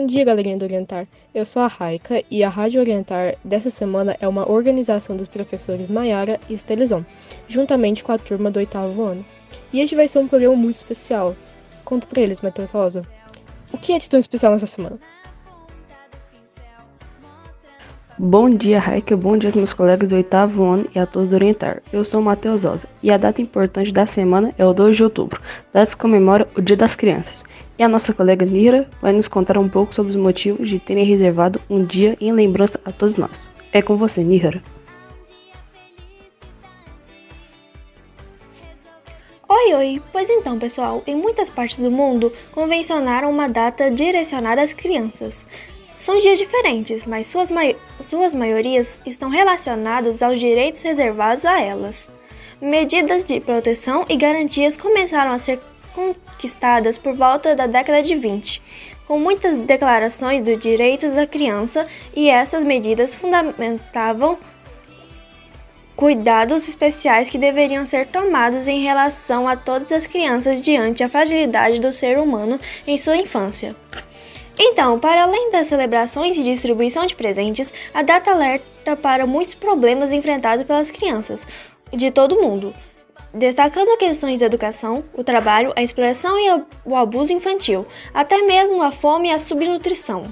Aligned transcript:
Bom 0.00 0.06
dia, 0.06 0.24
galerinha 0.24 0.56
do 0.56 0.64
Orientar. 0.64 1.06
Eu 1.34 1.44
sou 1.44 1.60
a 1.60 1.66
Raika 1.66 2.24
e 2.30 2.42
a 2.42 2.48
Rádio 2.48 2.80
Orientar 2.80 3.36
dessa 3.44 3.68
semana 3.68 4.16
é 4.18 4.26
uma 4.26 4.50
organização 4.50 5.14
dos 5.14 5.28
professores 5.28 5.90
Maiara 5.90 6.40
e 6.48 6.54
Estelizon, 6.54 7.04
juntamente 7.46 8.02
com 8.02 8.10
a 8.10 8.16
turma 8.16 8.50
do 8.50 8.58
oitavo 8.58 9.02
ano. 9.02 9.22
E 9.70 9.78
este 9.78 9.94
vai 9.94 10.08
ser 10.08 10.20
um 10.20 10.26
programa 10.26 10.56
muito 10.56 10.76
especial. 10.76 11.36
Conta 11.84 12.06
pra 12.06 12.22
eles, 12.22 12.40
Matheus 12.40 12.70
Rosa. 12.70 13.06
O 13.70 13.76
que 13.76 13.92
é 13.92 13.98
de 13.98 14.08
tão 14.08 14.18
especial 14.18 14.54
nessa 14.54 14.66
semana? 14.66 14.98
Bom 18.22 18.50
dia, 18.50 18.78
Raika. 18.78 19.16
Bom 19.16 19.38
dia 19.38 19.48
aos 19.48 19.56
meus 19.56 19.72
colegas 19.72 20.10
do 20.10 20.16
oitavo 20.16 20.62
ano 20.62 20.86
e 20.94 20.98
a 20.98 21.06
todos 21.06 21.30
do 21.30 21.34
Orientar. 21.36 21.80
Eu 21.90 22.04
sou 22.04 22.20
Matheus 22.20 22.66
Osa 22.66 22.86
e 23.02 23.10
a 23.10 23.16
data 23.16 23.40
importante 23.40 23.90
da 23.90 24.04
semana 24.04 24.52
é 24.58 24.66
o 24.66 24.74
2 24.74 24.94
de 24.94 25.04
outubro, 25.04 25.40
data 25.72 25.90
que 25.90 25.96
comemora 25.96 26.46
o 26.54 26.60
Dia 26.60 26.76
das 26.76 26.94
Crianças. 26.94 27.42
E 27.78 27.82
a 27.82 27.88
nossa 27.88 28.12
colega 28.12 28.44
Nira 28.44 28.86
vai 29.00 29.14
nos 29.14 29.26
contar 29.26 29.56
um 29.56 29.70
pouco 29.70 29.94
sobre 29.94 30.10
os 30.10 30.16
motivos 30.16 30.68
de 30.68 30.78
terem 30.78 31.06
reservado 31.06 31.58
um 31.70 31.82
dia 31.82 32.14
em 32.20 32.30
lembrança 32.30 32.78
a 32.84 32.92
todos 32.92 33.16
nós. 33.16 33.48
É 33.72 33.80
com 33.80 33.96
você, 33.96 34.22
Nira. 34.22 34.62
Oi, 39.48 39.74
oi! 39.74 40.02
Pois 40.12 40.28
então, 40.28 40.58
pessoal, 40.58 41.02
em 41.06 41.16
muitas 41.16 41.48
partes 41.48 41.78
do 41.78 41.90
mundo 41.90 42.30
convencionaram 42.52 43.30
uma 43.30 43.48
data 43.48 43.90
direcionada 43.90 44.60
às 44.60 44.74
crianças. 44.74 45.46
São 46.00 46.16
dias 46.18 46.38
diferentes, 46.38 47.04
mas 47.04 47.26
suas, 47.26 47.50
mai 47.50 47.76
suas 48.00 48.34
maiorias 48.34 48.98
estão 49.04 49.28
relacionadas 49.28 50.22
aos 50.22 50.40
direitos 50.40 50.80
reservados 50.80 51.44
a 51.44 51.60
elas. 51.60 52.08
Medidas 52.58 53.22
de 53.22 53.38
proteção 53.38 54.06
e 54.08 54.16
garantias 54.16 54.78
começaram 54.78 55.30
a 55.30 55.38
ser 55.38 55.60
conquistadas 55.94 56.96
por 56.96 57.14
volta 57.14 57.54
da 57.54 57.66
década 57.66 58.02
de 58.02 58.14
20, 58.16 58.62
com 59.06 59.18
muitas 59.18 59.58
declarações 59.58 60.40
dos 60.40 60.58
direitos 60.58 61.14
da 61.14 61.26
criança, 61.26 61.86
e 62.16 62.30
essas 62.30 62.64
medidas 62.64 63.14
fundamentavam 63.14 64.38
cuidados 65.94 66.66
especiais 66.66 67.28
que 67.28 67.36
deveriam 67.36 67.84
ser 67.84 68.06
tomados 68.06 68.66
em 68.66 68.82
relação 68.82 69.46
a 69.46 69.54
todas 69.54 69.92
as 69.92 70.06
crianças 70.06 70.62
diante 70.62 71.04
a 71.04 71.10
fragilidade 71.10 71.78
do 71.78 71.92
ser 71.92 72.18
humano 72.18 72.58
em 72.86 72.96
sua 72.96 73.18
infância. 73.18 73.76
Então, 74.62 74.98
para 74.98 75.22
além 75.22 75.50
das 75.50 75.68
celebrações 75.68 76.36
e 76.36 76.44
distribuição 76.44 77.06
de 77.06 77.14
presentes, 77.14 77.72
a 77.94 78.02
data 78.02 78.30
alerta 78.30 78.94
para 78.94 79.26
muitos 79.26 79.54
problemas 79.54 80.12
enfrentados 80.12 80.66
pelas 80.66 80.90
crianças 80.90 81.46
de 81.90 82.10
todo 82.10 82.34
o 82.34 82.42
mundo, 82.42 82.74
destacando 83.32 83.96
questões 83.96 84.40
da 84.40 84.46
educação, 84.46 85.02
o 85.14 85.24
trabalho, 85.24 85.72
a 85.74 85.82
exploração 85.82 86.38
e 86.38 86.62
o 86.84 86.94
abuso 86.94 87.32
infantil, 87.32 87.86
até 88.12 88.42
mesmo 88.42 88.82
a 88.82 88.92
fome 88.92 89.28
e 89.28 89.32
a 89.32 89.38
subnutrição. 89.38 90.30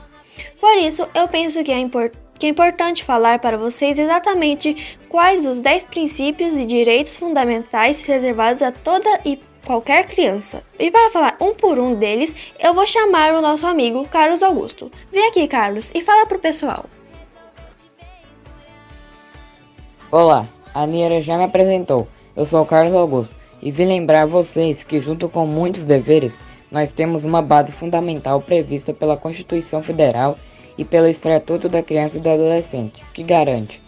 Por 0.60 0.76
isso, 0.76 1.08
eu 1.14 1.26
penso 1.26 1.64
que 1.64 1.72
é, 1.72 1.78
import 1.78 2.12
que 2.38 2.46
é 2.46 2.50
importante 2.50 3.02
falar 3.02 3.40
para 3.40 3.58
vocês 3.58 3.98
exatamente 3.98 4.96
quais 5.08 5.44
os 5.44 5.58
10 5.58 5.84
princípios 5.86 6.54
e 6.54 6.64
direitos 6.64 7.16
fundamentais 7.16 8.00
reservados 8.02 8.62
a 8.62 8.70
toda 8.70 9.08
e 9.24 9.40
qualquer 9.64 10.06
criança. 10.06 10.62
E 10.78 10.90
para 10.90 11.10
falar 11.10 11.36
um 11.40 11.54
por 11.54 11.78
um 11.78 11.94
deles, 11.94 12.34
eu 12.58 12.74
vou 12.74 12.86
chamar 12.86 13.34
o 13.34 13.40
nosso 13.40 13.66
amigo 13.66 14.06
Carlos 14.08 14.42
Augusto. 14.42 14.90
Vem 15.12 15.28
aqui, 15.28 15.46
Carlos, 15.46 15.90
e 15.94 16.00
fala 16.00 16.26
pro 16.26 16.38
pessoal. 16.38 16.86
Olá, 20.10 20.46
a 20.74 20.86
Nira 20.86 21.20
já 21.20 21.36
me 21.36 21.44
apresentou. 21.44 22.08
Eu 22.34 22.46
sou 22.46 22.62
o 22.62 22.66
Carlos 22.66 22.94
Augusto 22.94 23.34
e 23.60 23.70
vim 23.70 23.86
lembrar 23.86 24.26
vocês 24.26 24.84
que, 24.84 25.00
junto 25.00 25.28
com 25.28 25.46
muitos 25.46 25.84
deveres, 25.84 26.38
nós 26.70 26.92
temos 26.92 27.24
uma 27.24 27.42
base 27.42 27.72
fundamental 27.72 28.40
prevista 28.40 28.92
pela 28.92 29.16
Constituição 29.16 29.82
Federal 29.82 30.38
e 30.76 30.84
pelo 30.84 31.08
Estatuto 31.08 31.68
da 31.68 31.82
Criança 31.82 32.18
e 32.18 32.20
do 32.20 32.30
Adolescente, 32.30 33.02
que 33.12 33.22
garante 33.22 33.82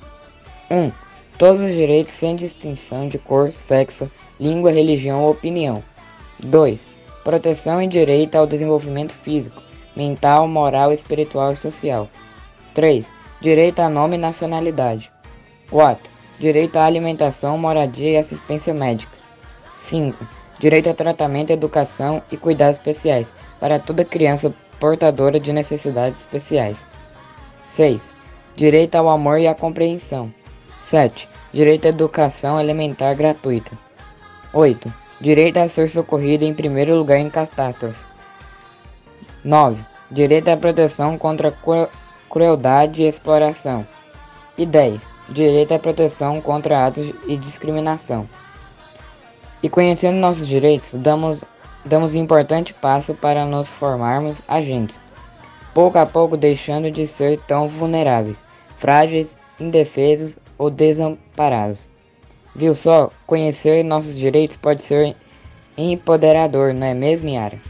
1. 0.70 0.76
Um, 0.76 0.92
todos 1.38 1.60
os 1.60 1.72
direitos 1.72 2.12
sem 2.12 2.34
distinção 2.34 3.08
de 3.08 3.18
cor, 3.18 3.52
sexo, 3.52 4.10
língua, 4.40 4.72
religião 4.72 5.22
ou 5.22 5.30
opinião. 5.30 5.84
2. 6.38 6.88
Proteção 7.22 7.82
e 7.82 7.86
direito 7.86 8.36
ao 8.36 8.46
desenvolvimento 8.46 9.12
físico, 9.12 9.62
mental, 9.94 10.48
moral, 10.48 10.90
espiritual 10.90 11.52
e 11.52 11.56
social. 11.56 12.08
3. 12.74 13.12
Direito 13.40 13.80
a 13.80 13.90
nome 13.90 14.16
e 14.16 14.18
nacionalidade. 14.18 15.12
4. 15.70 16.10
Direito 16.38 16.76
à 16.76 16.86
alimentação, 16.86 17.58
moradia 17.58 18.12
e 18.12 18.16
assistência 18.16 18.72
médica. 18.72 19.12
5. 19.76 20.26
Direito 20.58 20.88
a 20.88 20.94
tratamento, 20.94 21.50
educação 21.50 22.22
e 22.32 22.36
cuidados 22.36 22.76
especiais 22.76 23.34
para 23.60 23.78
toda 23.78 24.04
criança 24.04 24.52
portadora 24.78 25.38
de 25.38 25.52
necessidades 25.52 26.20
especiais. 26.20 26.86
6. 27.66 28.14
Direito 28.56 28.94
ao 28.94 29.08
amor 29.08 29.38
e 29.38 29.46
à 29.46 29.54
compreensão. 29.54 30.32
7. 30.76 31.28
Direito 31.52 31.86
à 31.86 31.88
educação 31.88 32.58
elementar 32.58 33.14
gratuita. 33.14 33.89
8. 34.52 34.92
Direito 35.20 35.58
a 35.58 35.68
ser 35.68 35.88
socorrido 35.88 36.44
em 36.44 36.54
primeiro 36.54 36.96
lugar 36.96 37.18
em 37.18 37.28
catástrofes. 37.28 38.08
9. 39.44 39.84
Direito 40.10 40.48
à 40.48 40.56
proteção 40.56 41.16
contra 41.18 41.54
crueldade 42.28 43.02
e 43.02 43.06
exploração. 43.06 43.86
E 44.56 44.64
10. 44.64 45.06
Direito 45.28 45.72
à 45.72 45.78
proteção 45.78 46.40
contra 46.40 46.86
atos 46.86 47.12
de 47.26 47.36
discriminação. 47.36 48.28
E 49.62 49.68
conhecendo 49.68 50.16
nossos 50.16 50.48
direitos, 50.48 50.94
damos, 50.94 51.44
damos 51.84 52.14
um 52.14 52.18
importante 52.18 52.72
passo 52.72 53.14
para 53.14 53.44
nos 53.44 53.68
formarmos 53.68 54.42
agentes, 54.48 54.98
pouco 55.74 55.98
a 55.98 56.06
pouco 56.06 56.36
deixando 56.36 56.90
de 56.90 57.06
ser 57.06 57.38
tão 57.40 57.68
vulneráveis, 57.68 58.44
frágeis, 58.74 59.36
indefesos 59.60 60.38
ou 60.56 60.70
desamparados. 60.70 61.89
Viu 62.54 62.74
só? 62.74 63.10
Conhecer 63.26 63.84
nossos 63.84 64.16
direitos 64.16 64.56
pode 64.56 64.82
ser 64.82 65.16
empoderador, 65.76 66.74
não 66.74 66.86
é 66.86 66.94
mesmo, 66.94 67.28
Yara? 67.28 67.60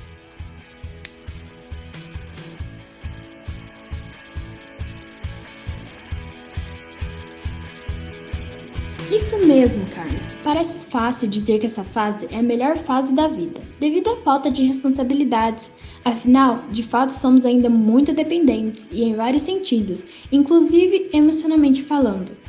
Isso 9.11 9.37
mesmo, 9.45 9.85
Carlos. 9.87 10.33
Parece 10.45 10.79
fácil 10.79 11.29
dizer 11.29 11.59
que 11.59 11.67
essa 11.67 11.83
fase 11.83 12.29
é 12.31 12.39
a 12.39 12.43
melhor 12.43 12.79
fase 12.79 13.13
da 13.13 13.27
vida, 13.27 13.61
devido 13.81 14.09
à 14.09 14.17
falta 14.19 14.49
de 14.51 14.63
responsabilidades. 14.63 15.75
Afinal, 16.05 16.63
de 16.71 16.83
fato, 16.83 17.11
somos 17.11 17.45
ainda 17.45 17.69
muito 17.69 18.15
dependentes 18.15 18.89
e 18.93 19.03
em 19.03 19.17
vários 19.17 19.43
sentidos, 19.43 20.07
inclusive 20.31 21.11
emocionalmente 21.13 21.83
falando. 21.83 22.40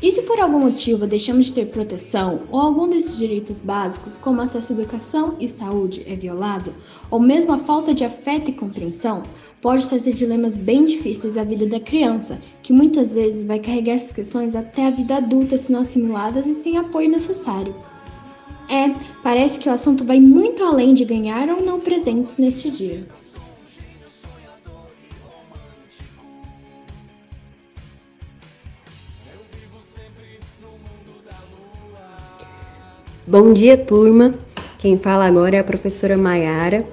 E 0.00 0.12
se 0.12 0.22
por 0.22 0.38
algum 0.38 0.60
motivo 0.60 1.08
deixamos 1.08 1.46
de 1.46 1.54
ter 1.54 1.66
proteção 1.66 2.42
ou 2.52 2.60
algum 2.60 2.88
desses 2.88 3.18
direitos 3.18 3.58
básicos, 3.58 4.16
como 4.16 4.40
acesso 4.40 4.72
à 4.72 4.76
educação 4.76 5.34
e 5.40 5.48
saúde, 5.48 6.04
é 6.06 6.14
violado, 6.14 6.72
ou 7.10 7.18
mesmo 7.18 7.52
a 7.52 7.58
falta 7.58 7.92
de 7.92 8.04
afeto 8.04 8.48
e 8.48 8.52
compreensão, 8.52 9.24
pode 9.60 9.88
trazer 9.88 10.12
dilemas 10.12 10.56
bem 10.56 10.84
difíceis 10.84 11.36
à 11.36 11.42
vida 11.42 11.66
da 11.66 11.80
criança, 11.80 12.40
que 12.62 12.72
muitas 12.72 13.12
vezes 13.12 13.44
vai 13.44 13.58
carregar 13.58 13.94
essas 13.94 14.12
questões 14.12 14.54
até 14.54 14.86
a 14.86 14.90
vida 14.90 15.16
adulta 15.16 15.58
se 15.58 15.72
não 15.72 15.80
assimiladas 15.80 16.46
e 16.46 16.54
sem 16.54 16.76
apoio 16.76 17.10
necessário. 17.10 17.74
É, 18.70 18.94
parece 19.22 19.58
que 19.58 19.68
o 19.68 19.72
assunto 19.72 20.04
vai 20.04 20.20
muito 20.20 20.62
além 20.62 20.94
de 20.94 21.04
ganhar 21.04 21.48
ou 21.48 21.60
não 21.60 21.80
presentes 21.80 22.36
neste 22.36 22.70
dia. 22.70 23.04
Bom 33.26 33.52
dia, 33.52 33.76
turma. 33.76 34.34
Quem 34.78 34.98
fala 34.98 35.26
agora 35.26 35.56
é 35.56 35.58
a 35.58 35.64
professora 35.64 36.16
Maiara. 36.16 36.86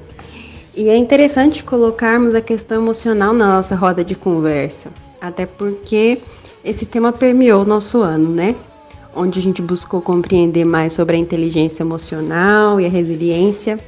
E 0.75 0.89
é 0.89 0.97
interessante 0.97 1.63
colocarmos 1.63 2.35
a 2.35 2.41
questão 2.41 2.81
emocional 2.81 3.33
na 3.33 3.55
nossa 3.55 3.73
roda 3.73 4.03
de 4.03 4.15
conversa, 4.15 4.89
até 5.21 5.45
porque 5.45 6.19
esse 6.61 6.85
tema 6.85 7.13
permeou 7.13 7.61
o 7.61 7.65
nosso 7.65 8.01
ano, 8.01 8.27
né? 8.27 8.53
Onde 9.15 9.39
a 9.39 9.41
gente 9.41 9.61
buscou 9.61 10.01
compreender 10.01 10.65
mais 10.65 10.91
sobre 10.91 11.15
a 11.15 11.19
inteligência 11.19 11.83
emocional 11.83 12.81
e 12.81 12.85
a 12.85 12.89
resiliência. 12.89 13.79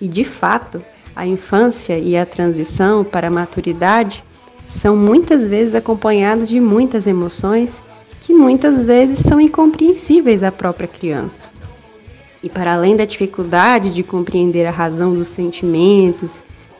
E 0.00 0.08
de 0.08 0.24
fato, 0.24 0.82
a 1.14 1.24
infância 1.24 1.96
e 1.96 2.16
a 2.16 2.26
transição 2.26 3.04
para 3.04 3.28
a 3.28 3.30
maturidade 3.30 4.24
são 4.66 4.96
muitas 4.96 5.46
vezes 5.46 5.76
acompanhados 5.76 6.48
de 6.48 6.58
muitas 6.58 7.06
emoções 7.06 7.80
que 8.26 8.34
muitas 8.34 8.84
vezes 8.84 9.20
são 9.20 9.40
incompreensíveis 9.40 10.42
à 10.42 10.50
própria 10.50 10.88
criança. 10.88 11.48
E 12.42 12.50
para 12.50 12.74
além 12.74 12.96
da 12.96 13.04
dificuldade 13.04 13.94
de 13.94 14.02
compreender 14.02 14.66
a 14.66 14.72
razão 14.72 15.14
dos 15.14 15.28
sentimentos 15.28 16.34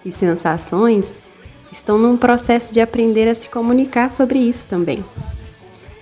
e 0.05 0.11
sensações, 0.11 1.25
estão 1.71 1.99
num 1.99 2.17
processo 2.17 2.75
de 2.75 2.81
aprender 2.81 3.29
a 3.29 3.35
se 3.37 3.49
comunicar 3.49 4.11
sobre 4.11 4.41
isso 4.41 4.67
também. 4.67 5.05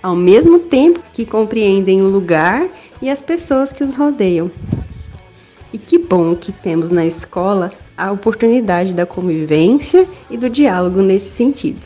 Ao 0.01 0.15
mesmo 0.15 0.57
tempo 0.57 0.99
que 1.13 1.27
compreendem 1.27 2.01
o 2.01 2.09
lugar 2.09 2.67
e 2.99 3.07
as 3.07 3.21
pessoas 3.21 3.71
que 3.71 3.83
os 3.83 3.93
rodeiam. 3.93 4.49
E 5.71 5.77
que 5.77 5.99
bom 5.99 6.35
que 6.35 6.51
temos 6.51 6.89
na 6.89 7.05
escola 7.05 7.71
a 7.95 8.11
oportunidade 8.11 8.93
da 8.93 9.05
convivência 9.05 10.07
e 10.27 10.37
do 10.37 10.49
diálogo 10.49 11.03
nesse 11.03 11.29
sentido. 11.29 11.85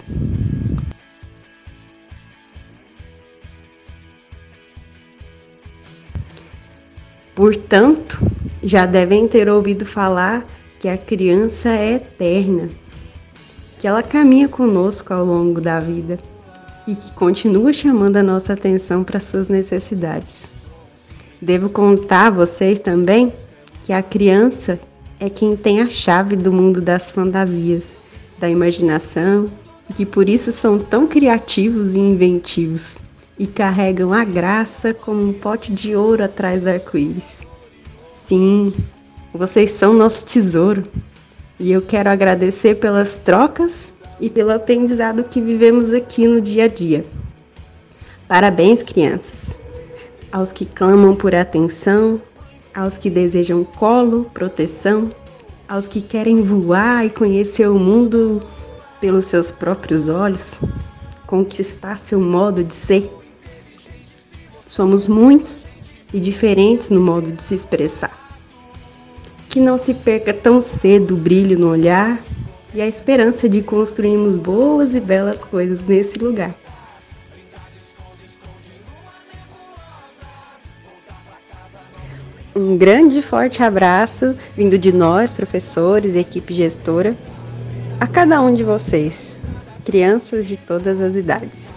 Portanto, 7.39 8.19
já 8.61 8.85
devem 8.85 9.25
ter 9.25 9.47
ouvido 9.47 9.85
falar 9.85 10.45
que 10.77 10.89
a 10.89 10.97
criança 10.97 11.69
é 11.69 11.93
eterna, 11.93 12.67
que 13.79 13.87
ela 13.87 14.03
caminha 14.03 14.49
conosco 14.49 15.13
ao 15.13 15.23
longo 15.23 15.61
da 15.61 15.79
vida 15.79 16.17
e 16.85 16.97
que 16.97 17.13
continua 17.13 17.71
chamando 17.71 18.17
a 18.17 18.23
nossa 18.23 18.51
atenção 18.51 19.05
para 19.05 19.21
suas 19.21 19.47
necessidades. 19.47 20.65
Devo 21.41 21.69
contar 21.69 22.27
a 22.27 22.29
vocês 22.29 22.77
também 22.81 23.31
que 23.85 23.93
a 23.93 24.03
criança 24.03 24.77
é 25.17 25.29
quem 25.29 25.55
tem 25.55 25.81
a 25.81 25.87
chave 25.87 26.35
do 26.35 26.51
mundo 26.51 26.81
das 26.81 27.09
fantasias, 27.09 27.85
da 28.37 28.49
imaginação 28.49 29.45
e 29.89 29.93
que 29.93 30.05
por 30.05 30.27
isso 30.27 30.51
são 30.51 30.77
tão 30.77 31.07
criativos 31.07 31.95
e 31.95 31.99
inventivos 31.99 32.97
e 33.39 33.47
carregam 33.47 34.13
a 34.13 34.25
graça 34.25 34.93
como 34.93 35.25
um 35.25 35.31
pote 35.31 35.71
de 35.71 35.95
ouro 35.95 36.25
atrás 36.25 36.61
do 36.61 36.69
arco-íris. 36.69 37.39
Sim, 38.27 38.73
vocês 39.33 39.71
são 39.71 39.93
nosso 39.93 40.25
tesouro 40.25 40.83
e 41.57 41.71
eu 41.71 41.81
quero 41.81 42.09
agradecer 42.09 42.75
pelas 42.75 43.15
trocas 43.15 43.93
e 44.19 44.29
pelo 44.29 44.51
aprendizado 44.51 45.23
que 45.23 45.39
vivemos 45.39 45.93
aqui 45.93 46.27
no 46.27 46.41
dia 46.41 46.65
a 46.65 46.67
dia. 46.67 47.05
Parabéns, 48.27 48.83
crianças! 48.83 49.57
Aos 50.31 50.51
que 50.51 50.65
clamam 50.65 51.15
por 51.15 51.33
atenção, 51.33 52.21
aos 52.75 52.97
que 52.97 53.09
desejam 53.09 53.63
colo, 53.63 54.29
proteção, 54.33 55.11
aos 55.67 55.87
que 55.87 56.01
querem 56.01 56.41
voar 56.41 57.05
e 57.05 57.09
conhecer 57.09 57.67
o 57.69 57.79
mundo 57.79 58.41
pelos 58.99 59.25
seus 59.25 59.49
próprios 59.49 60.09
olhos, 60.09 60.59
conquistar 61.25 61.97
seu 61.97 62.19
modo 62.19 62.63
de 62.63 62.73
ser. 62.73 63.18
Somos 64.69 65.07
muitos 65.07 65.65
e 66.13 66.19
diferentes 66.19 66.91
no 66.91 67.01
modo 67.01 67.31
de 67.31 67.41
se 67.41 67.55
expressar. 67.55 68.15
Que 69.49 69.59
não 69.59 69.79
se 69.79 69.95
perca 69.95 70.31
tão 70.31 70.61
cedo 70.61 71.15
o 71.15 71.17
brilho 71.17 71.57
no 71.57 71.69
olhar 71.69 72.19
e 72.71 72.79
a 72.79 72.85
esperança 72.85 73.49
de 73.49 73.63
construirmos 73.63 74.37
boas 74.37 74.93
e 74.93 74.99
belas 74.99 75.43
coisas 75.43 75.81
nesse 75.87 76.19
lugar. 76.19 76.53
Um 82.55 82.77
grande 82.77 83.17
e 83.17 83.23
forte 83.23 83.63
abraço 83.63 84.37
vindo 84.55 84.77
de 84.77 84.93
nós, 84.93 85.33
professores 85.33 86.13
e 86.13 86.19
equipe 86.19 86.53
gestora, 86.53 87.17
a 87.99 88.05
cada 88.05 88.39
um 88.39 88.53
de 88.53 88.63
vocês, 88.63 89.41
crianças 89.83 90.47
de 90.47 90.57
todas 90.57 91.01
as 91.01 91.15
idades. 91.15 91.68